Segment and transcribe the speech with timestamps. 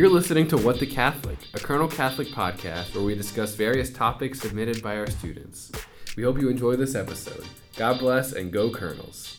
[0.00, 4.40] You're listening to What the Catholic, a Colonel Catholic podcast where we discuss various topics
[4.40, 5.70] submitted by our students.
[6.16, 7.44] We hope you enjoy this episode.
[7.76, 9.36] God bless and go Colonels.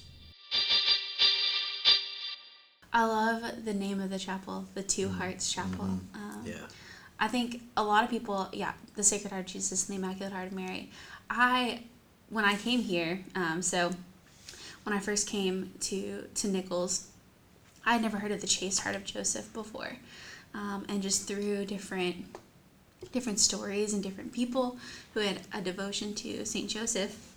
[2.93, 5.99] I love the name of the chapel, the Two Hearts Chapel.
[6.13, 6.67] Um, Yeah.
[7.19, 10.31] I think a lot of people, yeah, the Sacred Heart of Jesus and the Immaculate
[10.31, 10.91] Heart of Mary.
[11.27, 11.85] I,
[12.29, 13.89] when I came here, um, so
[14.83, 17.07] when I first came to to Nicholls,
[17.83, 19.97] I had never heard of the Chaste Heart of Joseph before,
[20.53, 22.37] um, and just through different
[23.11, 24.77] different stories and different people
[25.13, 27.35] who had a devotion to Saint Joseph,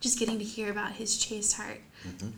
[0.00, 1.80] just getting to hear about his chaste heart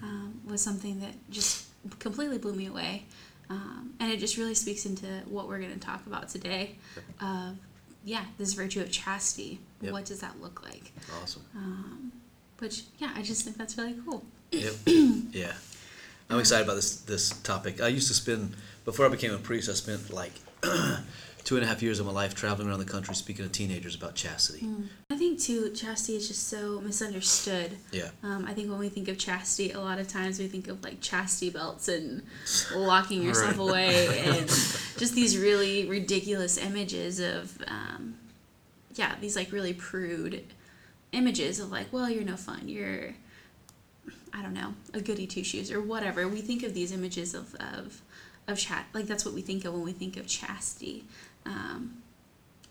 [0.02, 1.66] um, was something that just
[1.98, 3.04] completely blew me away.
[3.50, 6.76] Um, and it just really speaks into what we're going to talk about today.
[7.20, 7.56] Of
[8.04, 9.60] yeah, this virtue of chastity.
[9.80, 9.92] Yep.
[9.92, 10.92] What does that look like?
[11.22, 11.42] Awesome.
[11.56, 12.12] Um,
[12.58, 14.24] which yeah, I just think that's really cool.
[14.52, 14.74] Yep.
[15.32, 15.52] yeah.
[16.30, 17.80] I'm excited about this this topic.
[17.80, 19.68] I used to spend before I became a priest.
[19.68, 20.32] I spent like
[21.44, 23.94] two and a half years of my life traveling around the country speaking to teenagers
[23.94, 24.66] about chastity.
[25.10, 27.76] I think too, chastity is just so misunderstood.
[27.92, 28.08] Yeah.
[28.22, 30.82] Um, I think when we think of chastity, a lot of times we think of
[30.82, 32.22] like chastity belts and
[32.74, 38.16] locking yourself away and just these really ridiculous images of, um,
[38.94, 40.44] yeah, these like really prude
[41.12, 42.68] images of like, well, you're no fun.
[42.68, 43.14] You're,
[44.32, 46.26] I don't know, a goody two shoes or whatever.
[46.26, 48.00] We think of these images of, of,
[48.46, 48.86] of chat.
[48.92, 51.04] Like that's what we think of when we think of chastity.
[51.46, 52.02] Um,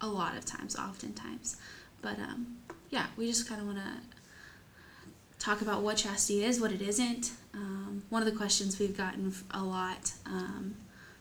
[0.02, 1.55] a lot of times, oftentimes.
[2.02, 2.57] But um,
[2.89, 7.31] yeah, we just kind of want to talk about what chastity is, what it isn't.
[7.53, 10.75] Um, one of the questions we've gotten a lot um,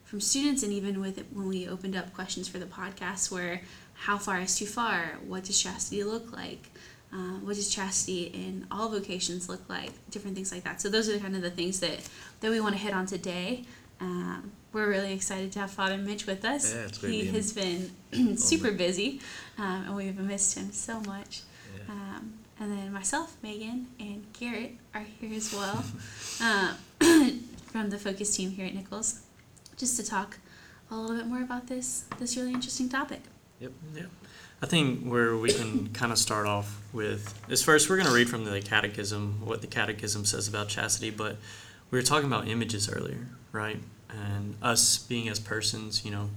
[0.05, 3.61] from students, and even with it, when we opened up questions for the podcast, were
[3.95, 5.19] how far is too far?
[5.27, 6.71] What does chastity look like?
[7.13, 9.93] Uh, what does chastity in all vocations look like?
[10.11, 10.81] Different things like that.
[10.81, 12.01] So those are kind of the things that
[12.41, 13.65] that we want to hit on today.
[14.03, 16.75] Um, we're really excited to have Father Mitch with us.
[16.75, 17.91] Yeah, it's great he has been
[18.37, 19.21] super busy,
[19.59, 21.43] um, and we've missed him so much.
[21.77, 21.95] Yeah.
[21.95, 25.85] Um, and then myself, Megan, and Garrett are here as well
[26.41, 26.75] uh,
[27.67, 29.21] from the focus team here at Nicholls,
[29.77, 30.39] just to talk
[30.91, 33.21] a little bit more about this this really interesting topic.
[33.61, 33.73] Yep.
[33.95, 34.03] Yeah.
[34.63, 38.15] I think where we can kind of start off with is first we're going to
[38.15, 41.37] read from the catechism what the catechism says about chastity, but
[41.93, 43.79] we were talking about images earlier, right?
[44.09, 46.31] And us being as persons, you know,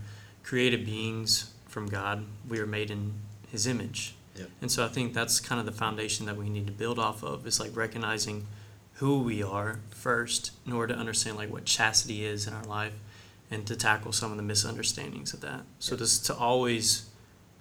[0.43, 3.13] created beings from God, we are made in
[3.49, 4.15] his image.
[4.35, 4.49] Yep.
[4.61, 7.23] And so I think that's kind of the foundation that we need to build off
[7.23, 8.45] of is like recognizing
[8.95, 12.93] who we are first in order to understand like what chastity is in our life
[13.49, 15.61] and to tackle some of the misunderstandings of that.
[15.79, 17.09] So just to always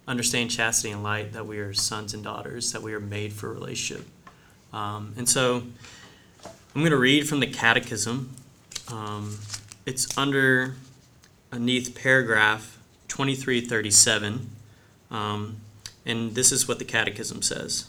[0.08, 3.52] understand chastity and light that we are sons and daughters, that we are made for
[3.52, 4.06] relationship.
[4.72, 5.62] Um, and so
[6.74, 8.34] I'm going to read from the Catechism.
[8.88, 9.38] Um,
[9.86, 10.74] it's under
[11.52, 14.50] underneath paragraph 2337.
[15.08, 15.58] Um,
[16.04, 17.86] and this is what the Catechism says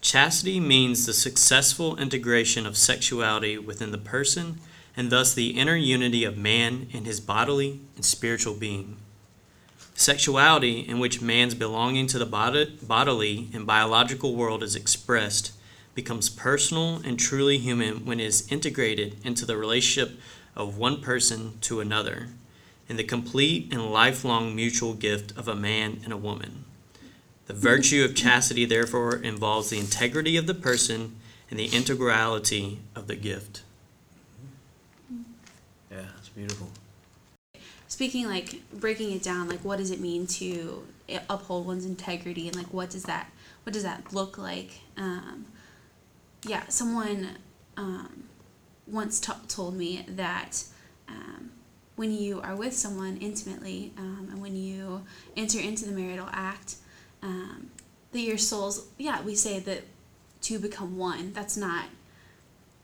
[0.00, 4.58] Chastity means the successful integration of sexuality within the person
[4.96, 8.96] and thus the inner unity of man and his bodily and spiritual being.
[9.94, 15.52] Sexuality, in which man's belonging to the bod- bodily and biological world is expressed,
[15.98, 20.16] becomes personal and truly human when it is integrated into the relationship
[20.54, 22.28] of one person to another,
[22.88, 26.64] in the complete and lifelong mutual gift of a man and a woman.
[27.48, 31.16] The virtue of chastity, therefore, involves the integrity of the person
[31.50, 33.62] and the integrality of the gift.
[35.90, 36.68] Yeah, it's beautiful.
[37.88, 40.84] Speaking like breaking it down, like what does it mean to
[41.28, 43.32] uphold one's integrity, and like what does that
[43.64, 44.78] what does that look like?
[44.96, 45.46] Um,
[46.44, 47.36] yeah, someone
[47.76, 48.24] um,
[48.86, 50.64] once t- told me that
[51.08, 51.50] um,
[51.96, 55.04] when you are with someone intimately, um, and when you
[55.36, 56.76] enter into the marital act,
[57.22, 57.70] um,
[58.12, 59.82] that your souls, yeah, we say that
[60.42, 61.32] to become one.
[61.32, 61.86] That's not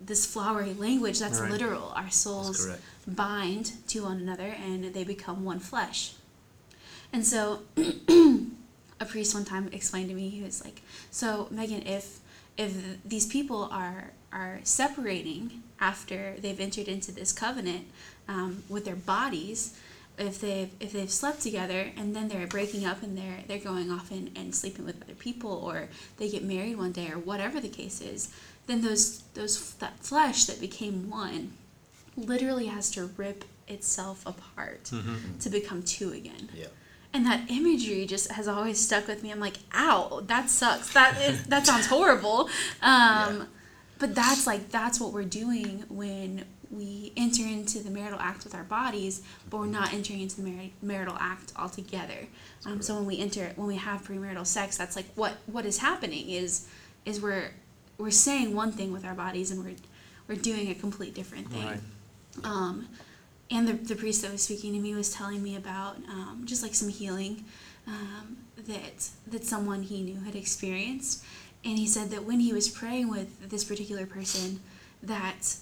[0.00, 1.18] this flowery language.
[1.18, 1.50] That's Right.
[1.50, 1.92] literal.
[1.94, 2.68] Our souls
[3.06, 6.14] bind to one another and they become one flesh.
[7.12, 12.18] And so a priest one time explained to me, he was like, So Megan, if
[12.56, 17.86] if these people are are separating after they've entered into this covenant
[18.28, 19.78] um, with their bodies,
[20.18, 23.90] if they've if they've slept together and then they're breaking up and they're they're going
[23.90, 27.60] off and, and sleeping with other people or they get married one day or whatever
[27.60, 28.34] the case is,
[28.66, 31.52] then those those that flesh that became one
[32.16, 34.84] literally has to rip itself apart
[35.40, 36.48] to become two again.
[36.54, 36.66] Yeah.
[37.14, 39.30] And that imagery just has always stuck with me.
[39.30, 40.92] I'm like, ow, that sucks.
[40.92, 42.50] That is that sounds horrible.
[42.82, 43.44] Um, Yeah.
[44.00, 48.52] But that's like that's what we're doing when we enter into the marital act with
[48.54, 52.26] our bodies, but we're not entering into the mar- marital act altogether.
[52.66, 55.78] Um, so when we enter, when we have premarital sex, that's like what what is
[55.78, 56.66] happening is
[57.04, 57.52] is we're
[57.96, 59.76] we're saying one thing with our bodies and we're
[60.26, 61.64] we're doing a complete different thing.
[61.64, 61.80] Right.
[62.42, 62.88] Um,
[63.50, 66.62] and the, the priest that was speaking to me was telling me about um, just
[66.62, 67.44] like some healing
[67.86, 71.22] um, that that someone he knew had experienced,
[71.64, 74.60] and he said that when he was praying with this particular person,
[75.02, 75.56] that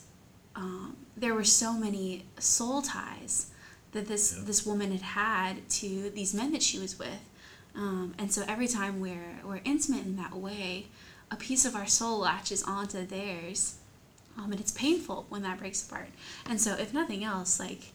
[0.54, 3.50] um, there were so many soul ties
[3.92, 4.44] that this Yeah.
[4.44, 7.20] this woman had had to these men that she was with,
[7.74, 10.86] um, and so every time we're we're intimate in that way,
[11.30, 13.76] a piece of our soul latches onto theirs,
[14.38, 16.08] um, and it's painful when that breaks apart.
[16.48, 17.92] And so, if nothing else, like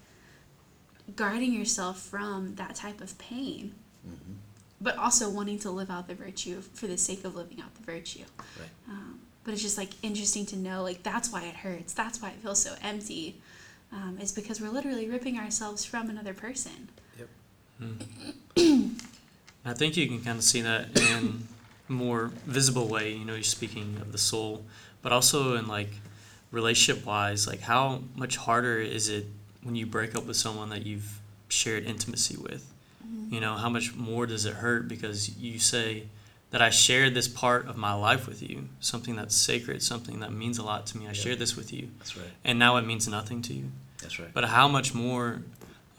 [1.16, 3.74] guarding yourself from that type of pain,
[4.08, 4.34] Mm-hmm.
[4.80, 7.84] but also wanting to live out the virtue for the sake of living out the
[7.84, 8.24] virtue.
[8.58, 8.70] Right.
[8.88, 11.92] Um, but it's just like interesting to know, like that's why it hurts.
[11.94, 13.36] That's why it feels so empty.
[13.92, 16.90] Um, is because we're literally ripping ourselves from another person.
[19.66, 21.48] I think you can kind of see that in
[21.90, 23.14] a more visible way.
[23.14, 24.64] You know, you're speaking of the soul,
[25.02, 25.90] but also in like
[26.52, 29.26] relationship wise, like how much harder is it
[29.64, 32.72] when you break up with someone that you've shared intimacy with?
[33.30, 36.04] You know, how much more does it hurt because you say
[36.52, 40.32] that I shared this part of my life with you, something that's sacred, something that
[40.32, 41.08] means a lot to me.
[41.08, 42.28] I shared this with you, That's right.
[42.46, 43.66] and now it means nothing to you.
[44.02, 44.30] That's right.
[44.34, 45.42] But how much more,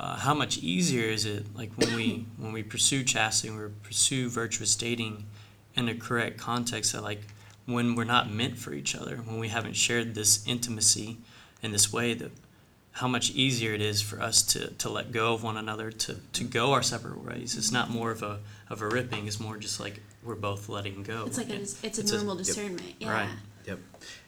[0.01, 3.69] uh, how much easier is it like when we when we pursue chastity, when we
[3.83, 5.25] pursue virtuous dating
[5.75, 7.23] in a correct context that like
[7.69, 11.19] when we're not meant for each other, when we haven't shared this intimacy
[11.63, 12.31] in this way that
[12.93, 16.17] how much easier it is for us to, to let go of one another, to,
[16.33, 17.57] to go our separate ways.
[17.59, 18.39] It's not more of a
[18.71, 21.25] of a ripping, it's more just like we're both letting go.
[21.27, 22.47] It's like a, And it's a it's a- normal yep.
[22.47, 22.95] discernment.
[22.99, 23.13] Yeah.
[23.13, 23.29] Right.
[23.67, 23.79] Yep.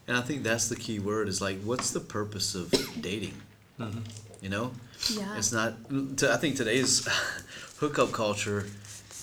[0.07, 2.71] And I think that's the key word is like, what's the purpose of
[3.01, 3.33] dating?
[3.79, 3.99] Mm-hmm.
[4.41, 4.71] You know,
[5.09, 5.35] Yeah.
[5.37, 5.73] it's not.
[6.17, 7.07] To, I think today's
[7.79, 8.67] hookup culture,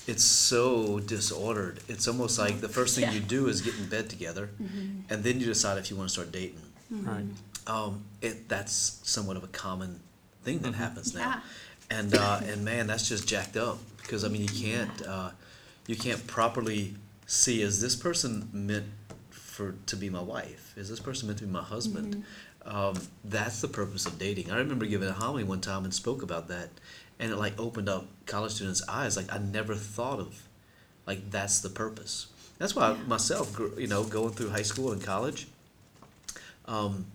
[0.09, 1.81] it's so disordered.
[1.89, 3.13] It's almost like the first thing Yeah.
[3.13, 4.51] you do is get in bed together,
[5.11, 6.63] and then you decide if you want to start dating.
[6.91, 7.25] right.
[7.67, 10.01] Um, it that's somewhat of a common
[10.43, 11.41] thing that happens now, Yeah.
[11.99, 15.31] and uh, and man, that's just jacked up because I mean you can't uh,
[15.87, 16.95] you can't properly
[17.27, 18.87] see is this person meant
[19.31, 20.73] for to be my wife?
[20.77, 22.25] Is this person meant to be my husband?
[22.65, 24.51] Um, that's the purpose of dating.
[24.51, 26.69] I remember giving a homily one time and spoke about that,
[27.21, 29.17] and it like opened up college students' eyes.
[29.17, 30.43] Like I never thought of,
[31.07, 32.27] like that's the purpose.
[32.59, 32.97] That's why Yeah.
[33.07, 35.47] myself, you know, going through high school and college,
[36.67, 37.07] um,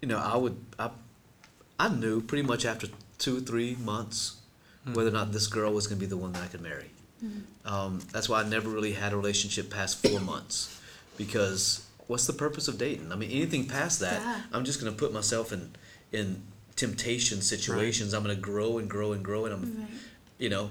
[0.00, 0.90] you know, I would I,
[1.78, 4.36] I knew pretty much after two three months
[4.94, 6.90] whether or not this girl was going to be the one that I could marry.
[7.64, 10.80] Um, that's why I never really had a relationship past four months
[11.16, 13.12] because what's the purpose of dating?
[13.12, 14.40] I mean, anything past that, Yeah.
[14.52, 15.70] I'm just going to put myself in
[16.10, 16.42] in
[16.76, 18.12] temptation situations.
[18.14, 19.88] I'm going to grow and grow and grow, and I'm, Right.
[20.38, 20.70] you know.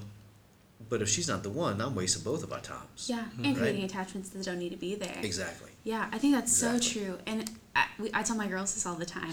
[0.90, 3.08] But if she's not the one, I'm wasting both of our times.
[3.08, 3.20] Yeah.
[3.20, 3.46] Mm-hmm.
[3.46, 5.16] And creating attachments that don't need to be there.
[5.22, 5.70] Exactly.
[5.84, 7.18] Yeah, I think that's so true.
[7.26, 9.32] And I, we, I tell my girls this all the time.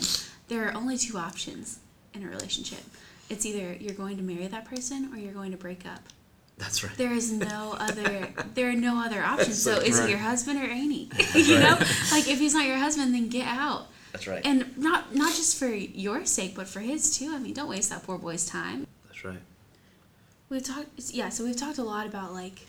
[0.49, 1.81] There are only two options
[2.15, 2.81] in a relationship.
[3.29, 6.01] It's either you're going to marry that person or you're going to break up.
[6.59, 6.97] That's right.
[6.97, 8.29] There is no other.
[8.55, 9.61] There are no other options.
[9.63, 10.07] so So is true.
[10.07, 11.09] it your husband or Annie?
[11.35, 11.77] you know,
[12.13, 13.89] like if he's not your husband, then get out.
[14.19, 14.45] That's right.
[14.45, 17.33] And not not just for your sake, but for his too.
[17.33, 18.87] I mean, don't waste that poor boy's time.
[19.07, 19.39] That's right.
[20.49, 21.29] We've talked, yeah.
[21.29, 22.67] So we've talked a lot about like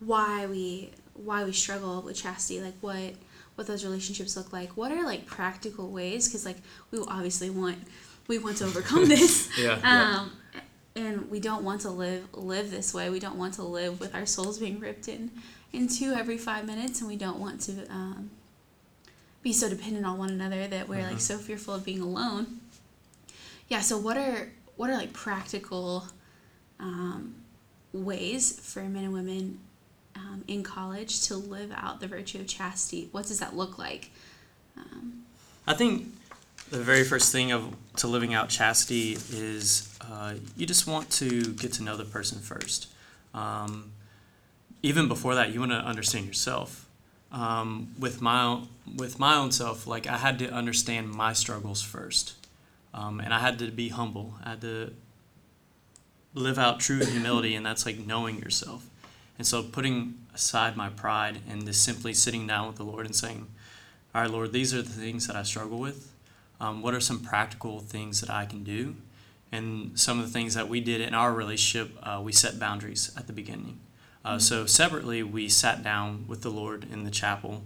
[0.00, 3.14] why we why we struggle with chastity, like what
[3.56, 4.70] what those relationships look like.
[4.70, 6.26] What are like practical ways?
[6.26, 6.58] Because like
[6.90, 7.76] we obviously want
[8.26, 9.50] we want to overcome this.
[9.58, 9.78] Yeah.
[9.84, 10.32] Um,
[10.96, 13.10] and we don't want to live live this way.
[13.10, 15.32] We don't want to live with our souls being ripped in
[15.70, 18.30] in two every five minutes, and we don't want to um,
[19.42, 22.60] be so dependent on one another that we're like so fearful of being alone.
[23.68, 23.80] Yeah.
[23.80, 26.06] So what are what are like practical
[26.78, 27.34] um,
[27.92, 29.58] ways for men and women
[30.16, 33.08] um, in college to live out the virtue of chastity?
[33.12, 34.10] What does that look like?
[34.76, 35.24] Um,
[35.66, 36.08] I think
[36.70, 41.52] the very first thing of to living out chastity is uh, you just want to
[41.54, 42.88] get to know the person first.
[43.34, 43.92] Um,
[44.82, 46.81] even before that, you want to understand yourself.
[47.32, 51.80] Um, with my own, with my own self, like I had to understand my struggles
[51.80, 52.34] first,
[52.92, 54.34] um, and I had to be humble.
[54.44, 54.92] I had to
[56.34, 58.86] live out true humility, and that's like knowing yourself.
[59.38, 63.16] And so, putting aside my pride and just simply sitting down with the Lord and
[63.16, 63.46] saying,
[64.14, 66.12] all right, Lord, these are the things that I struggle with.
[66.60, 68.96] Um, what are some practical things that I can do?
[69.50, 73.12] And some of the things that we did in our relationship, uh, we set boundaries
[73.16, 73.80] at the beginning.
[74.24, 77.62] Uh, So, separately, we sat down with the Lord in the chapel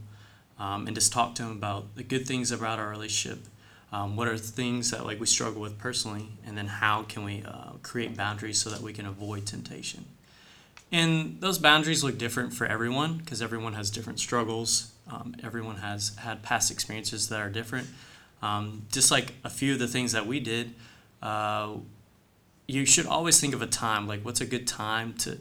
[0.58, 3.46] um, and just talked to Him about the good things about our relationship,
[3.92, 7.42] Um, what are things that like we struggle with personally, and then how can we
[7.44, 10.06] uh, create boundaries so that we can avoid temptation?
[10.90, 14.92] And those boundaries look different for everyone because everyone has different struggles.
[15.10, 17.88] Um, everyone has had past experiences that are different.
[18.42, 20.74] Um, just like a few of the things that we did,
[21.22, 21.74] uh,
[22.66, 25.38] you should always think of a time like what's a good time to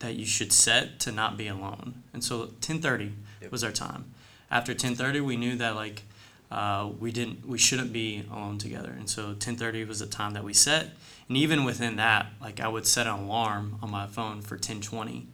[0.00, 2.02] that you should set to not be alone.
[2.12, 3.12] And so 10:30
[3.42, 3.52] Yep.
[3.52, 4.04] was our time.
[4.50, 6.02] After 10:30, we knew that like
[6.50, 8.90] uh, we didn't we shouldn't be alone together.
[8.90, 10.96] And so 10:30 was the time that we set.
[11.28, 15.26] And even within that, like I would set an alarm on my phone for 10:20,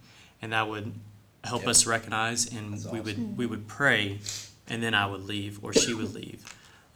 [0.42, 0.92] and that would
[1.44, 1.70] help Yep.
[1.70, 4.18] us recognize, and That's we would we would pray,
[4.66, 6.42] and then I would leave or she would leave.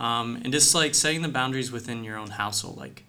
[0.01, 3.05] Um, and just like setting the boundaries within your own household, like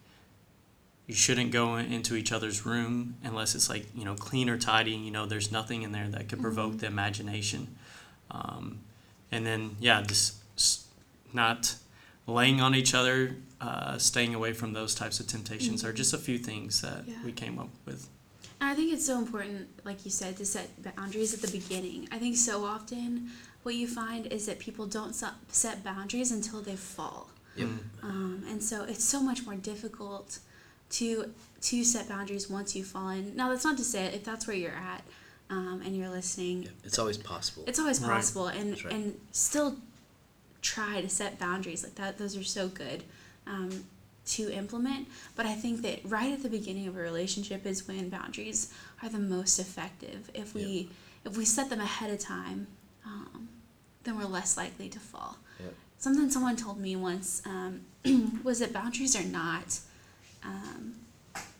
[1.10, 4.94] you shouldn't go into each other's room unless it's like you know clean or tidy.
[4.94, 7.75] And you know, there's nothing in there that could provoke the imagination.
[8.30, 8.82] Um,
[9.32, 10.36] and then yeah, just
[11.34, 11.75] not
[12.28, 16.18] laying on each other, uh, staying away from those types of temptations are just a
[16.20, 17.16] few things that Yeah.
[17.25, 18.08] we came up with.
[18.62, 22.08] And I think it's so important, like you said, to set boundaries at the beginning.
[22.12, 23.32] I think so often
[23.63, 25.16] what you find is that people don't
[25.48, 27.30] set boundaries until they fall.
[27.56, 27.68] Yep.
[28.04, 30.38] Um, and so it's so much more difficult
[30.91, 33.36] to to set boundaries once you've fallen.
[33.36, 35.03] Now that's not to say if that's where you're at
[35.50, 37.63] um, and you're listening, Yeah, It's always possible.
[37.67, 38.12] it's always Right.
[38.15, 38.93] possible and right.
[38.93, 39.77] and still
[40.62, 42.17] try to set boundaries like that.
[42.17, 43.03] Those are so good
[43.48, 43.86] um,
[44.27, 45.08] to implement.
[45.36, 48.72] But I think that right at the beginning of a relationship is when boundaries
[49.03, 50.29] are the most effective.
[50.34, 50.89] If we
[51.25, 52.67] if we set them ahead of time,
[53.05, 53.50] um,
[54.03, 55.38] then we're less likely to fall.
[55.60, 55.74] Yep.
[55.98, 57.81] Something someone told me once um,
[58.43, 59.79] was that boundaries are not
[60.43, 60.96] um,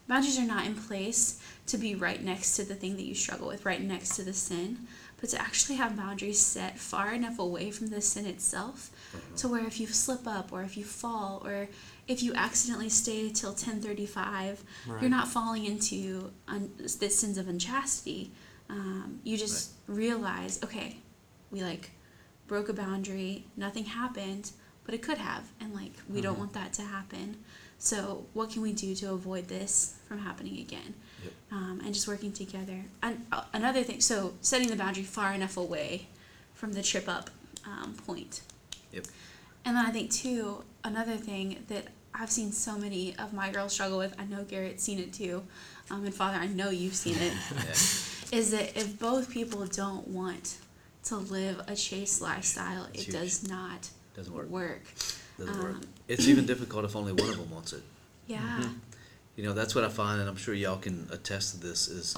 [0.08, 3.48] boundaries are not in place to be right next to the thing that you struggle
[3.48, 4.80] with, right next to the sin,
[5.22, 8.90] but to actually have boundaries set far enough away from the sin itself
[9.38, 11.68] to where if you slip up or if you fall or
[12.08, 15.02] if you accidentally stay till 1035 Right.
[15.02, 18.32] you're not falling into un- the sins of unchastity.
[18.70, 20.98] Um, you just realize okay
[21.52, 21.90] we like
[22.48, 24.52] broke a boundary nothing happened
[24.90, 27.38] but it could have and like we don't want that to happen
[27.78, 31.34] so what can we do to avoid this from happening again Yep.
[31.52, 35.58] um, and just working together and uh, another thing so setting the boundary far enough
[35.58, 36.08] away
[36.56, 37.30] from the trip up
[37.68, 38.42] um, point
[38.92, 39.06] Yep.
[39.66, 43.74] and then I think too, another thing that I've seen so many of my girls
[43.74, 45.44] struggle with, I know Garrett's seen it too,
[45.92, 47.62] um, and Father, I know you've seen it, Yeah.
[48.40, 50.58] is that if both people don't want
[51.04, 53.16] to live a chaste lifestyle, It's it huge.
[53.22, 54.50] does not Doesn't work.
[54.50, 54.82] work.
[55.38, 55.76] Doesn't work.
[55.76, 57.84] Um, It's even difficult if only one of them wants it.
[58.28, 58.64] Yeah.
[59.36, 61.88] You know, that's what I find, and I'm sure y'all can attest to this.
[61.88, 62.18] Is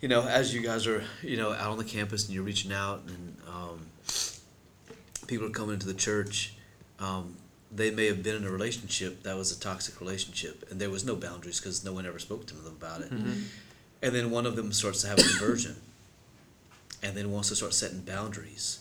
[0.00, 2.72] you know, as you guys are you know out on the campus and you're reaching
[2.72, 3.86] out, and um,
[5.26, 6.54] people are coming into the church.
[6.98, 7.36] Um,
[7.72, 11.04] they may have been in a relationship that was a toxic relationship, and there was
[11.04, 13.12] no boundaries because no one ever spoke to them about it.
[14.02, 15.76] And then one of them starts to have a conversion,
[17.02, 18.80] and then wants to start setting boundaries.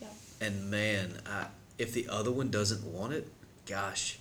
[0.00, 0.12] Yep.
[0.40, 1.46] And man, I,
[1.80, 3.26] if the other one doesn't want it,
[3.66, 4.18] gosh,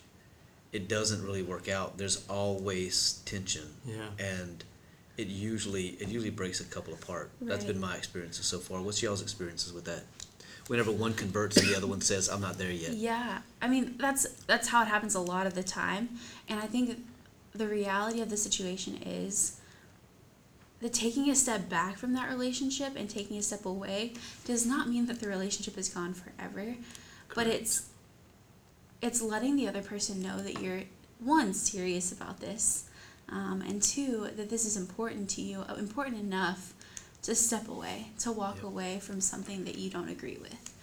[0.71, 1.97] it doesn't really work out.
[1.97, 4.07] There's always tension, Yeah.
[4.17, 4.63] and
[5.17, 7.29] it usually it usually breaks a couple apart.
[7.41, 8.81] That's been my experiences so far.
[8.81, 10.03] What's y'all's experiences with that?
[10.67, 13.95] Whenever one converts and the other one says, "I'm not there yet." Yeah, I mean
[13.97, 16.09] that's that's how it happens a lot of the time,
[16.47, 17.03] and I think
[17.53, 19.57] the reality of the situation is
[20.81, 24.13] that taking a step back from that relationship and taking a step away
[24.45, 26.75] does not mean that the relationship is gone forever,
[27.35, 27.89] but it's
[29.01, 30.81] it's letting the other person know that you're
[31.19, 32.89] one serious about this,
[33.29, 36.73] um, and two that this is important to you, uh, important enough
[37.21, 38.63] to step away, to walk Yep.
[38.65, 40.73] away from something that you don't agree with.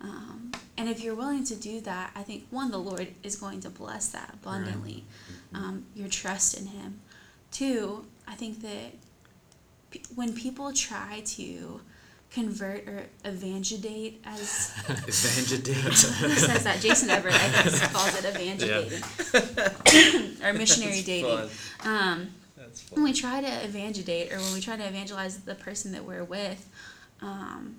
[0.00, 3.60] Um, and if you're willing to do that, I think one, the Lord is going
[3.60, 5.04] to bless that abundantly.
[5.54, 7.00] Um, your trust in Him.
[7.50, 8.92] Two, I think that
[10.14, 11.80] when people try to
[12.34, 15.94] convert or evangelate, as Evangelate.
[15.94, 16.80] says that?
[16.80, 21.48] Jason Evert, I think, calls it evangelating or missionary That's dating.
[21.78, 21.84] fun.
[21.84, 25.92] Um, That's when we try to evangelate or when we try to evangelize the person
[25.92, 26.68] that we're with
[27.22, 27.76] um,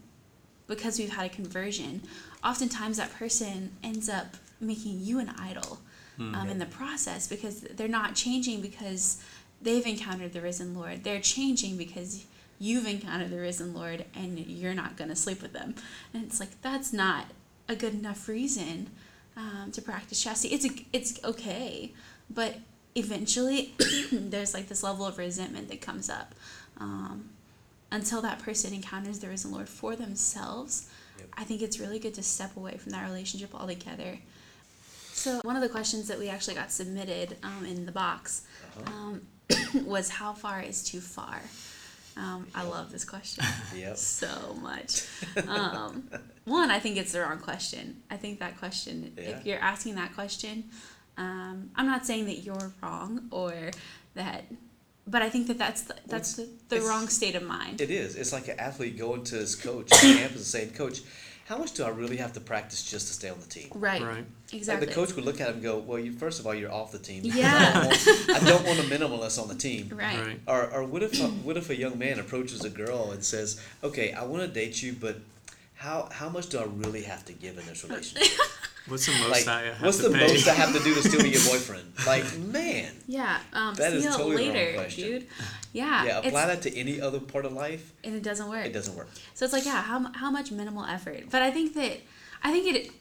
[0.67, 2.01] because we've had a conversion
[2.43, 5.79] oftentimes that person ends up making you an idol
[6.17, 9.21] um, in the process because they're not changing because
[9.61, 12.25] they've encountered the risen lord they're changing because
[12.59, 15.75] you've encountered the risen lord and you're not going to sleep with them
[16.13, 17.25] and it's like that's not
[17.67, 18.89] a good enough reason
[19.37, 21.93] um, to practice chastity it's a, it's okay
[22.29, 22.55] but
[22.95, 23.73] eventually
[24.11, 26.33] there's like this level of resentment that comes up
[26.77, 27.29] um,
[27.91, 31.27] until that person encounters the risen lord for themselves Yep.
[31.37, 34.17] i think it's really good to step away from that relationship altogether
[35.13, 38.41] So one of the questions that we actually got submitted um, in the box
[38.79, 38.91] Uh-huh.
[38.93, 39.21] um,
[39.85, 41.39] was how far is too far?
[42.17, 43.43] Um, I love this question
[43.75, 43.97] Yep.
[43.97, 45.03] so much.
[45.47, 46.09] Um,
[46.45, 48.01] one, I think it's the wrong question.
[48.09, 49.23] I think that question, Yeah.
[49.23, 50.65] if you're asking that question,
[51.17, 53.71] um, I'm not saying that you're wrong or
[54.13, 54.45] that,
[55.07, 57.81] but I think that that's the, that's the, the wrong state of mind.
[57.81, 58.15] It is.
[58.15, 61.01] It's like an athlete going to his coach on campus and saying, "Coach,
[61.45, 64.01] how much do I really have to practice just to stay on the team?" right.
[64.01, 64.25] Right.
[64.53, 64.85] Exactly.
[64.87, 66.71] And the coach would look at him and go, "Well, you first of all, you're
[66.71, 67.21] off the team.
[67.25, 67.71] Yeah.
[67.73, 70.19] I don't want, I don't want a minimalist on the team." right.
[70.19, 70.39] Right.
[70.47, 73.59] Or, or what if a, what if a young man approaches a girl and says,
[73.83, 75.17] "Okay, I want to date you, but
[75.85, 78.27] how how much do I really have to give in this relationship?
[78.87, 80.27] What's the most Like, I have what's to the pay?
[80.27, 81.91] most I have to do to still be your boyfriend?
[82.05, 83.39] Like, man, Yeah.
[83.51, 85.03] Um, That see is you totally the wrong question.
[85.09, 85.27] dude.
[85.73, 86.05] Yeah.
[86.05, 88.65] yeah, apply that to any other part of life, and it doesn't work.
[88.65, 89.09] it doesn't work.
[89.33, 91.23] So it's like, yeah, how, how much minimal effort?
[91.31, 91.97] But I think that,
[92.43, 92.91] I think it,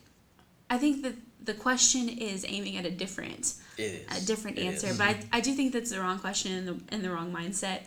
[0.70, 1.14] I think that
[1.44, 4.88] the question is aiming at a different, It is a different It answer.
[4.88, 4.98] is.
[4.98, 7.80] But I, I do think that's the wrong question and the, and the wrong mindset.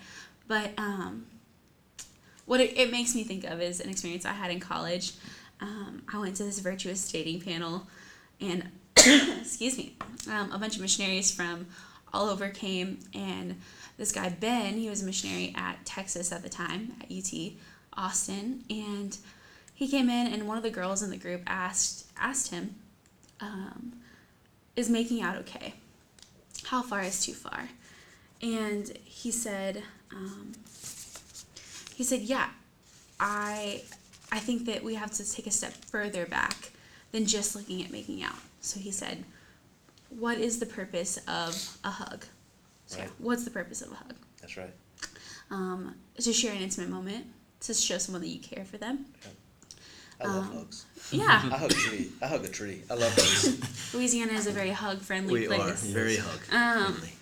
[0.48, 1.26] But um,
[2.48, 5.14] what it, it makes me think of is an experience I had in college.
[5.60, 7.86] Um, I went to this virtuous dating panel,
[8.42, 9.96] and excuse me,
[10.32, 11.68] um, a bunch of missionaries from
[12.14, 13.60] all over came, and
[13.98, 17.52] this guy Ben, he was a missionary at Texas at the time at UT
[17.94, 19.18] Austin, and
[19.74, 22.76] he came in, and one of the girls in the group asked asked him,
[23.42, 23.94] um,
[24.76, 25.74] "Is making out okay?
[26.66, 27.70] How far is too far?"
[28.42, 30.52] And he said, um,
[31.98, 32.50] he said, "Yeah,
[33.20, 33.82] I
[34.32, 36.72] I think that we have to take a step further back
[37.12, 39.24] than just looking at making out." So he said,
[40.10, 42.26] "What is the purpose of a hug?"
[42.86, 43.10] So Right.
[43.18, 44.14] what's the purpose of a hug?
[44.42, 44.74] That's right.
[45.50, 47.26] Um, to share an intimate moment,
[47.62, 49.06] to show someone that you care for them.
[50.22, 50.86] I love Um, hugs.
[51.12, 52.12] Yeah, I hug a tree.
[52.22, 52.84] I hug a tree.
[52.92, 53.94] I love hugs.
[53.94, 55.84] Louisiana is a very hug-friendly we place.
[55.84, 56.40] are very hug.
[56.52, 57.14] Um, friendly.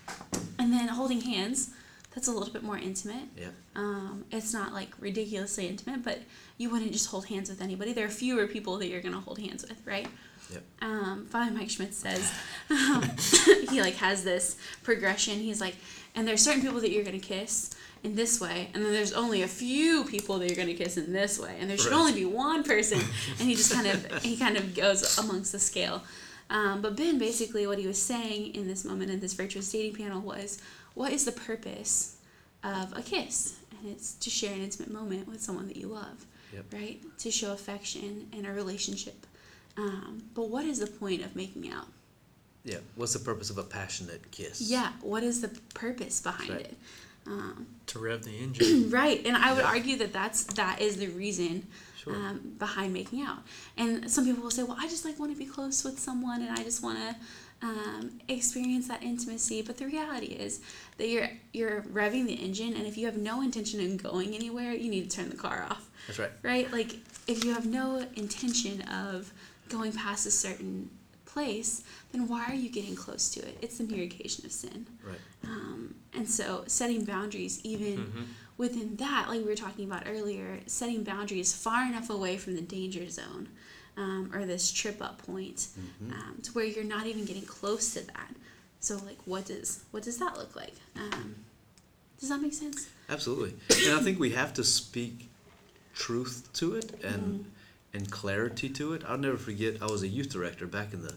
[0.59, 1.69] And then holding hands,
[2.15, 3.27] that's a little bit more intimate.
[3.37, 3.49] Yeah.
[3.75, 6.19] Um, it's not like ridiculously intimate, but
[6.57, 7.93] you wouldn't just hold hands with anybody.
[7.93, 10.07] There are fewer people that you're gonna hold hands with, right?
[10.51, 10.63] Yep.
[10.81, 12.31] Um, Father Mike Schmitz says
[12.69, 13.03] um,
[13.69, 15.35] he like has this progression.
[15.39, 15.75] He's like,
[16.15, 17.71] and there's certain people that you're gonna kiss
[18.03, 21.11] in this way, and then there's only a few people that you're gonna kiss in
[21.11, 21.97] this way, and there should Right.
[21.99, 22.99] only be one person.
[23.39, 26.01] And he just kind of he kind of goes amongst the scale.
[26.49, 29.95] Um, but Ben basically what he was saying in this moment in this virtuous dating
[29.95, 30.59] panel was,
[30.93, 32.17] what is the purpose
[32.63, 33.57] of a kiss?
[33.79, 36.65] And it's to share an intimate moment with someone that you love, Yep.
[36.73, 37.01] right?
[37.19, 39.25] To show affection in a relationship.
[39.77, 41.87] Um, but what is the point of making out?
[42.63, 42.77] Yeah.
[42.95, 44.61] What's the purpose of a passionate kiss?
[44.61, 46.61] Yeah, what is the purpose behind Right.
[46.61, 46.77] it?
[47.27, 48.89] Um, to rev the engine.
[48.91, 49.67] right, and I would Yeah.
[49.69, 51.67] argue that that's that is the reason
[52.05, 52.15] Sure.
[52.15, 53.39] um, behind making out.
[53.77, 56.41] And some people will say, "Well, I just like want to be close with someone,
[56.41, 57.15] and I just want to
[57.67, 60.61] um, experience that intimacy." But the reality is
[60.97, 64.71] that you're you're revving the engine, and if you have no intention of going anywhere,
[64.71, 65.89] you need to turn the car off.
[66.07, 66.31] That's right.
[66.43, 66.71] right?
[66.71, 66.95] Like
[67.27, 69.33] if you have no intention of
[69.69, 70.89] going past a certain
[71.25, 73.57] place, then why are you getting close to it?
[73.61, 74.85] It's the mere occasion of sin.
[75.03, 75.17] Right.
[75.43, 78.21] Um, and so setting boundaries, even Mm-hmm.
[78.57, 82.61] Within that, like we were talking about earlier, setting boundaries far enough away from the
[82.61, 83.49] danger zone
[83.97, 85.67] um, or this trip up point
[86.11, 88.33] um, to where you're not even getting close to that.
[88.79, 90.75] So like, what does what does that look like?
[90.95, 91.35] Um,
[92.19, 92.87] does that make sense?
[93.09, 93.53] Absolutely.
[93.87, 95.29] And I think we have to speak
[95.93, 97.41] truth to it and Mm-hmm.
[97.97, 99.03] and clarity to it.
[99.07, 99.81] I'll never forget.
[99.81, 101.15] I was a youth director back in the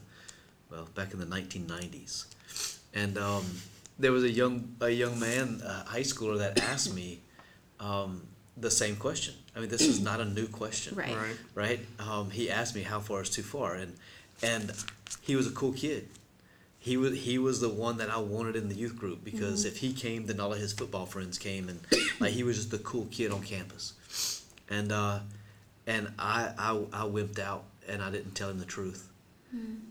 [0.70, 2.26] well back in the 1990s,
[2.94, 3.44] and um,
[3.98, 7.20] there was a young a young man, a high schooler, that asked me
[7.80, 8.22] um,
[8.56, 9.34] the same question.
[9.54, 11.14] I mean, this is not a new question, Right.
[11.16, 11.36] Right.
[11.54, 11.80] right?
[11.98, 13.94] Um, he asked me how far is too far, and
[14.42, 14.72] and
[15.20, 16.08] he was a cool kid.
[16.80, 19.78] He was he was the one that I wanted in the youth group because if
[19.78, 21.80] he came, then all of his football friends came, and
[22.20, 25.18] like he was just the cool kid on campus, and uh,
[25.86, 29.08] and I, I I wimped out and I didn't tell him the truth,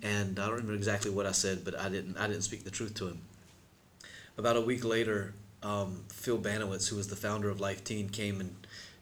[0.02, 2.72] and I don't remember exactly what I said, but I didn't I didn't speak the
[2.72, 3.20] truth to him.
[4.38, 8.40] About a week later, um, Phil Baniewicz, who was the founder of Life Teen, came
[8.40, 8.56] and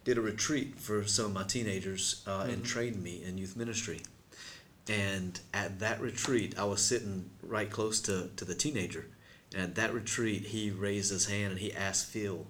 [0.04, 4.02] did a retreat for some of my teenagers uh, and trained me in youth ministry.
[4.88, 9.08] And at that retreat, I was sitting right close to, to the teenager.
[9.54, 12.46] And at that retreat, he raised his hand and he asked Phil,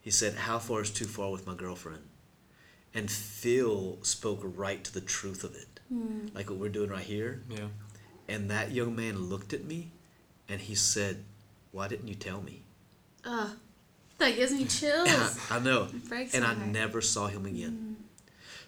[0.00, 2.02] he said, How far is too far with my girlfriend?
[2.94, 5.80] And Phil spoke right to the truth of it,
[6.34, 7.42] like what we're doing right here.
[7.48, 7.68] Yeah.
[8.28, 9.90] And that young man looked at me
[10.48, 11.24] and he said,
[11.72, 12.62] Why didn't you tell me?
[13.24, 13.50] Ugh,
[14.18, 15.38] that gives me chills.
[15.50, 15.88] I know.
[16.34, 16.66] And I heart.
[16.66, 17.96] never saw him again.
[17.98, 18.04] Mm.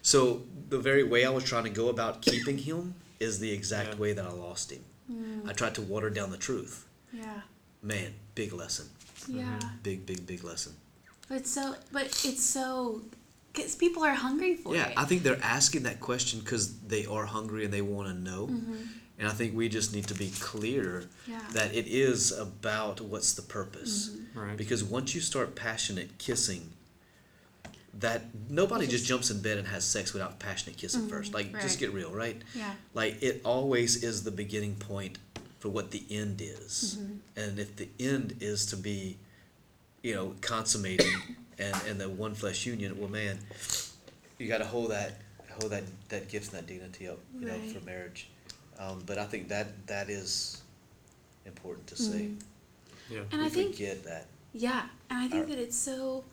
[0.01, 3.89] So the very way I was trying to go about keeping him is the exact
[3.93, 3.95] Yeah.
[3.95, 4.83] way that I lost him.
[5.11, 5.47] Mm.
[5.49, 6.85] I tried to water down the truth.
[7.11, 7.41] Yeah.
[7.81, 8.87] Man, big lesson.
[9.27, 9.43] Yeah.
[9.43, 9.67] Mm-hmm.
[9.83, 10.73] Big, big, big lesson.
[11.29, 13.01] But so, but it's so,
[13.53, 14.93] because people are hungry for Yeah, it.
[14.93, 18.13] Yeah, I think they're asking that question because they are hungry and they want to
[18.13, 18.47] know.
[18.47, 18.75] Mm-hmm.
[19.23, 21.39] And I think we just need to be clear Yeah.
[21.53, 24.09] that it is about what's the purpose.
[24.09, 24.39] Mm-hmm.
[24.39, 24.57] Right.
[24.57, 26.71] Because once you start passionate kissing,
[27.93, 31.09] that nobody just jumps in bed and has sex without passionate kissing mm-hmm.
[31.09, 31.33] first.
[31.33, 31.61] Like, Right.
[31.61, 32.41] just get real, right?
[32.53, 32.73] Yeah.
[32.93, 35.19] Like, it always is the beginning point
[35.59, 36.97] for what the end is.
[36.99, 37.39] Mm-hmm.
[37.39, 39.15] And if the end is to be,
[40.01, 41.15] you know, consummating
[41.57, 43.39] and, and the one flesh union, well, man,
[44.37, 45.13] you got to hold that
[45.61, 48.27] hold that, that gift and that dignity up, you know, for marriage.
[48.83, 50.61] Um, but I think that that is
[51.45, 52.35] important to see.
[53.09, 53.19] Yeah.
[53.19, 53.31] Mm-hmm.
[53.33, 54.27] And we I think forget that.
[54.53, 56.23] Yeah, and I think Our- that it's so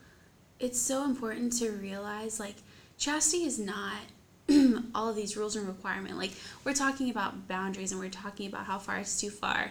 [0.58, 2.56] it's so important to realize like
[2.98, 4.00] chastity is not
[4.94, 6.18] all of these rules and requirement.
[6.18, 6.32] Like
[6.64, 9.70] we're talking about boundaries and we're talking about how far is too far.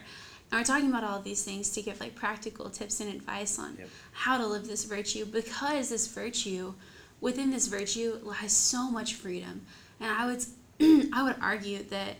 [0.51, 3.59] And we're talking about all of these things to give like practical tips and advice
[3.59, 3.89] on Yep.
[4.13, 6.73] how to live this virtue because this virtue
[7.21, 9.61] within this virtue lies so much freedom.
[9.99, 10.43] And I would
[11.13, 12.15] I would argue that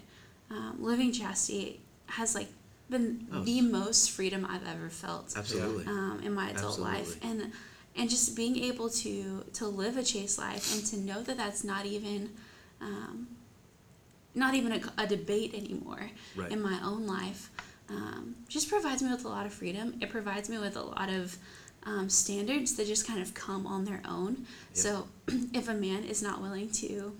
[0.52, 2.48] um, living chastity has like
[2.90, 3.44] been Oh.
[3.44, 5.86] the most freedom I've ever felt Absolutely.
[5.86, 7.52] um, in my adult life and
[7.96, 11.64] and just being able to to live a chaste life and to know that that's
[11.64, 12.32] not even
[12.82, 13.28] um,
[14.36, 16.52] not even a, a debate anymore Right.
[16.52, 17.50] in my own life
[17.90, 21.10] um, just provides me with a lot of freedom it provides me with a lot
[21.10, 21.38] of
[21.84, 25.08] um, standards that just kind of come on their own so
[25.54, 27.14] if a man is not willing to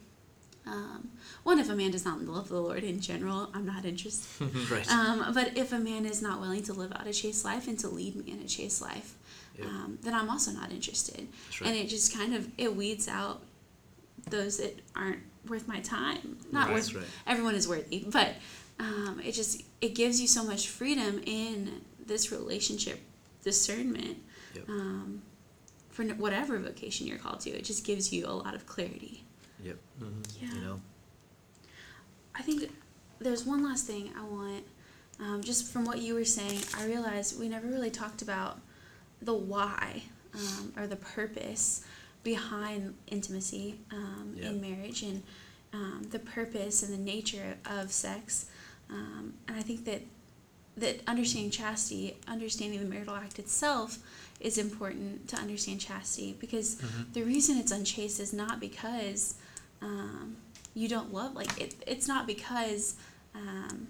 [0.68, 1.10] um,
[1.44, 4.28] one if a man does not love the lord in general i'm not interested
[4.72, 4.90] right.
[4.92, 7.78] um, but if a man is not willing to live out a chaste life and
[7.80, 9.16] to lead me in a chaste life,
[9.58, 9.68] Yep.
[9.68, 11.28] um, then I'm also not interested.
[11.60, 11.68] Right.
[11.70, 13.42] And it just kind of it weeds out
[14.30, 16.38] those that aren't worth my time.
[16.50, 16.76] Not Right.
[16.76, 17.04] worth right.
[17.28, 18.36] everyone is worthy, but
[18.80, 23.02] um, it just it gives you so much freedom in this relationship
[23.44, 24.18] discernment
[24.56, 24.70] Yep.
[24.70, 25.22] um,
[25.90, 27.50] for whatever vocation you're called to.
[27.50, 29.26] It just gives you a lot of clarity.
[29.62, 29.78] Yep.
[30.42, 30.54] Yeah.
[30.54, 30.82] You know.
[32.40, 32.72] I think
[33.20, 34.64] there's one last thing I want.
[35.20, 38.60] Um, just from what you were saying, I realized we never really talked about
[39.22, 41.84] the why um, or the purpose
[42.24, 44.50] behind intimacy um, Yeah.
[44.50, 45.22] in marriage and
[45.74, 48.46] um, the purpose and the nature of sex.
[48.90, 50.02] Um, and I think that
[50.78, 53.98] that understanding chastity, understanding the marital act itself,
[54.40, 59.36] is important to understand chastity because the reason it's unchaste is not because
[59.82, 60.38] um,
[60.74, 62.96] you don't love like it, it's not because
[63.36, 63.88] um,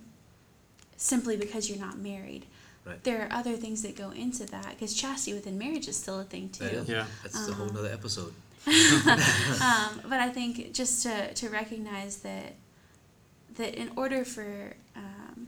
[0.97, 2.45] simply because you're not married.
[2.85, 3.03] Right.
[3.03, 6.23] There are other things that go into that because chastity within marriage is still a
[6.23, 6.89] thing too That is.
[6.89, 7.05] Yeah.
[7.23, 8.33] That's a whole other episode.
[8.67, 12.55] um, but I think just to, to recognize that
[13.55, 15.47] that in order for um,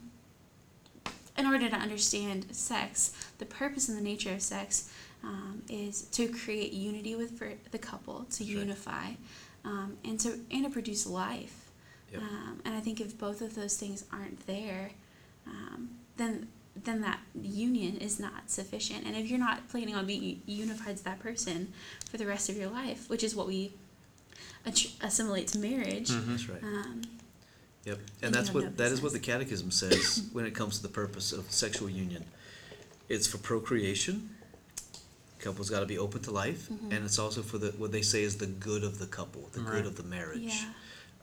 [1.38, 4.92] in order to understand sex, the purpose and the nature of sex
[5.24, 8.48] um, is to create unity with for the couple, to That's right.
[8.48, 9.06] unify,
[9.64, 11.70] um, and to and to produce life.
[12.12, 12.22] Yep.
[12.22, 14.90] Um, and I think if both of those things aren't there,
[15.46, 19.06] um, then then that union is not sufficient.
[19.06, 21.72] And if you're not planning on being unified to that person
[22.10, 23.72] for the rest of your life, which is what we
[25.02, 26.62] assimilate to marriage, That's right.
[26.62, 27.02] um,
[27.84, 27.96] Yep.
[27.96, 30.88] And And that's what that is what the catechism says when it comes to the
[30.88, 32.24] purpose of sexual union.
[33.08, 34.30] It's for procreation.
[35.42, 36.92] Couple's got to be open to life, Mm-hmm.
[36.92, 39.60] and it's also for the what they say is the good of the couple, the
[39.60, 39.72] Right.
[39.72, 40.40] good of the marriage.
[40.64, 40.72] yeah,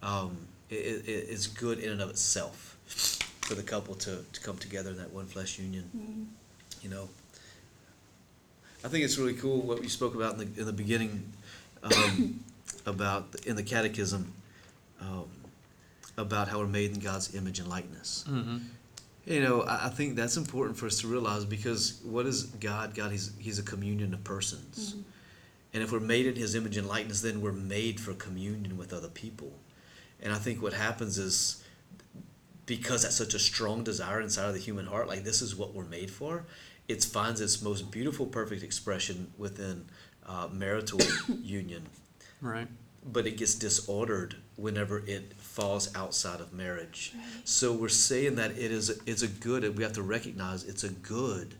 [0.04, 0.38] Um,
[0.70, 2.78] it, it, it's good in and of itself
[3.42, 5.90] for the couple to, to come together in that one flesh union.
[5.96, 6.24] Mm-hmm.
[6.84, 7.10] You know,
[8.86, 11.32] I think it's really cool what you spoke about in the in the beginning
[11.84, 12.40] um,
[12.86, 14.34] about the, in the catechism
[15.02, 15.26] um,
[16.18, 18.26] about how we're made in God's image and likeness.
[18.30, 18.58] Mm-hmm.
[19.30, 22.96] You know, I, I think that's important for us to realize because what is God?
[22.96, 24.96] God, he's he's a communion of persons,
[25.74, 28.92] and if we're made in His image and likeness, then we're made for communion with
[28.92, 29.54] other people.
[30.22, 31.64] And I think what happens is
[32.66, 35.74] because that's such a strong desire inside of the human heart, like this is what
[35.74, 36.46] we're made for.
[36.88, 39.86] It finds its most beautiful, perfect expression within
[40.26, 41.00] uh, marital
[41.42, 41.84] union
[42.42, 42.68] Right.
[43.06, 47.14] but it gets disordered whenever it falls outside of marriage.
[47.16, 47.26] Right.
[47.44, 50.84] So we're saying that it is a, it's a good, we have to recognize it's
[50.84, 51.56] a good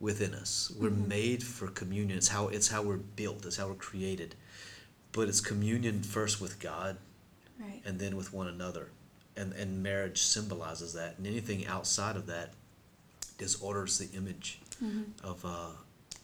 [0.00, 0.72] within us.
[0.78, 2.16] We're made for communion.
[2.16, 3.44] It's how it's how we're built.
[3.46, 4.34] It's how we're created.
[5.12, 6.96] But it's communion first with God,
[7.60, 7.80] right.
[7.84, 8.88] and then with one another,
[9.36, 11.14] and and marriage symbolizes that.
[11.18, 12.50] And anything outside of that
[13.38, 14.60] disorders the image
[15.22, 15.70] of uh,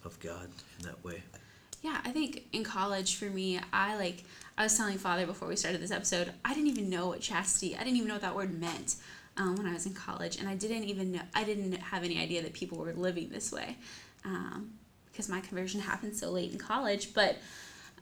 [0.05, 1.23] of God in that way.
[1.83, 4.25] Yeah, I think in college for me, I like
[4.61, 7.75] I was telling Father before we started this episode, I didn't even know what chastity.
[7.75, 8.97] I didn't even know what that word meant.
[9.39, 12.21] um, when I was in college, and I didn't even know I didn't have any
[12.21, 13.79] idea that people were living this way
[14.23, 14.73] um,
[15.07, 17.15] because my conversion happened so late in college.
[17.15, 17.39] But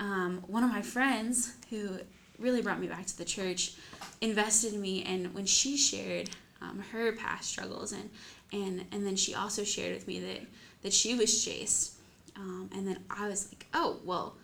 [0.01, 2.01] um, one of my friends who
[2.41, 3.77] really brought me back to the church
[4.21, 6.29] invested in me, and when she shared
[6.61, 8.11] um, her past struggles and
[8.53, 10.41] and and then she also shared with me that
[10.83, 11.93] that she was chaste,
[12.35, 14.35] um, and then I was like, oh well,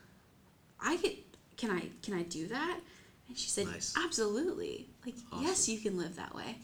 [0.81, 1.17] I could
[1.65, 2.81] can I can I do that?
[3.29, 3.95] And she said, Nice.
[4.03, 4.87] absolutely.
[5.05, 6.57] Like yes, you can live that way.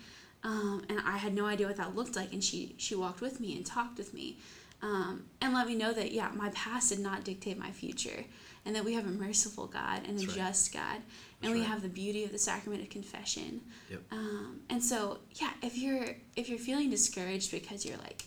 [0.43, 3.41] Um, and I had no idea what that looked like, and she she walked with
[3.41, 4.39] me and talked with me,
[4.83, 8.25] um, and let me know that yeah, my past did not dictate my future,
[8.65, 10.37] and that we have a merciful God and a That's right.
[10.37, 11.05] just God, and
[11.43, 11.69] That's we right.
[11.69, 13.61] have the beauty of the sacrament of confession.
[13.91, 14.01] Yep.
[14.13, 18.25] Um, and so yeah, if you're if you're feeling discouraged because you're like,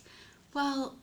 [0.54, 0.94] well,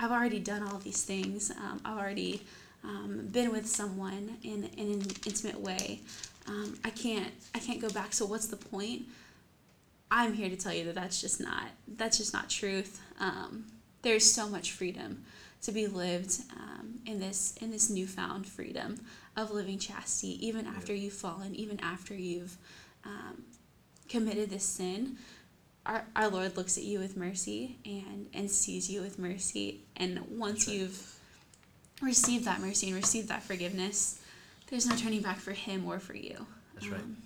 [0.00, 1.52] I've already done all these things.
[1.52, 2.42] Um, I've already
[2.84, 6.00] um, been with someone in, in an intimate way.
[6.46, 8.12] Um, I can't I can't go back.
[8.12, 9.02] So what's the point?
[10.10, 13.00] I'm here to tell you that that's just not that's just not truth.
[13.20, 13.66] Um,
[14.02, 15.24] there's so much freedom
[15.62, 19.00] to be lived um, in this in this newfound freedom
[19.36, 22.56] of living chastity, even after you've fallen, even after you've
[23.04, 23.44] um,
[24.08, 25.16] committed this sin.
[25.84, 30.20] Our, our Lord looks at you with mercy and and sees you with mercy, and
[30.28, 30.76] once right.
[30.76, 31.18] you've
[32.02, 34.20] received that mercy and receive that forgiveness,
[34.68, 36.46] there's no turning back for Him or for you.
[36.74, 37.00] That's right.
[37.00, 37.16] Um,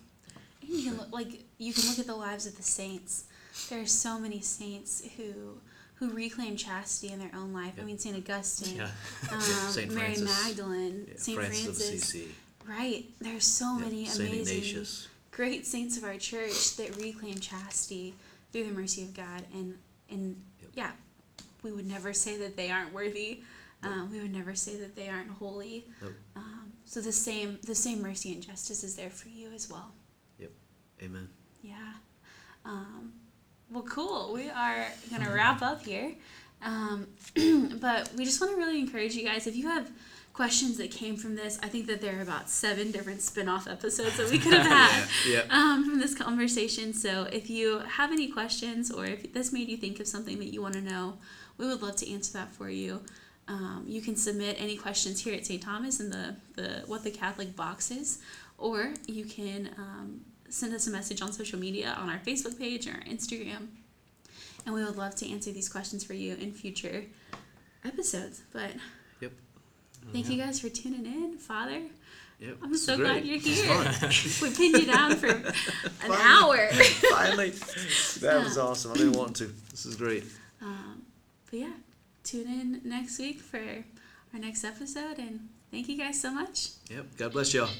[0.62, 3.24] and you can look like you can look at the lives of the saints.
[3.70, 5.58] There are so many saints who
[5.96, 7.72] who reclaim chastity in their own life.
[7.80, 8.88] I mean, Saint Augustine, Yeah.
[9.32, 10.44] um, Saint Mary Francis.
[10.44, 12.26] Magdalene, Yeah, Saint Francis, Francis.
[12.68, 13.04] Right.
[13.20, 13.80] There's so Yep.
[13.86, 15.08] many Saint amazing, Ignatius.
[15.30, 18.14] great saints of our church that reclaim chastity
[18.52, 19.78] through the mercy of God, and
[20.10, 20.70] and Yep.
[20.74, 20.90] yeah,
[21.62, 23.40] we would never say that they aren't worthy.
[23.82, 25.86] Um, we would never say that they aren't holy.
[26.02, 26.12] Nope.
[26.34, 29.92] Um, so the same the same mercy and justice is there for you as well.
[30.38, 30.50] Yep.
[31.02, 31.28] Amen.
[31.62, 31.92] Yeah.
[32.64, 33.12] Um,
[33.70, 34.32] well, cool.
[34.32, 36.14] We are going to wrap up here.
[36.62, 37.06] Um,
[37.80, 39.90] but we just want to really encourage you guys if you have
[40.32, 43.66] questions that came from this, I think that there are about seven different spin off
[43.66, 45.42] episodes that we could have had Yeah.
[45.50, 46.92] um, from this conversation.
[46.92, 50.52] So if you have any questions or if this made you think of something that
[50.52, 51.18] you want to know,
[51.56, 53.00] we would love to answer that for you.
[53.48, 55.62] Um, you can submit any questions here at St.
[55.62, 58.18] Thomas in the, the What the Catholic box is,
[58.58, 62.86] or you can um, send us a message on social media on our Facebook page
[62.88, 63.68] or Instagram.
[64.64, 67.04] And we would love to answer these questions for you in future
[67.84, 68.42] episodes.
[68.52, 68.72] But
[69.20, 69.32] Yep.
[70.12, 71.82] thank you guys for tuning in, Father.
[72.40, 72.56] Yep.
[72.64, 73.64] I'm so glad you're here.
[74.42, 76.66] we pinned you down for an hour.
[77.12, 77.50] Finally.
[78.20, 78.90] That was awesome.
[78.90, 79.54] I've been wanting to.
[79.70, 80.24] This is great.
[80.60, 81.02] Um,
[81.50, 81.70] but yeah,
[82.26, 86.70] tune in next week for our next episode, and thank you guys so much.
[86.90, 87.06] Yep.
[87.16, 87.70] God bless y'all.